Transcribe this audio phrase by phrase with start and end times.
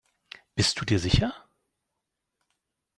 [0.55, 1.31] Bist du dir sicher?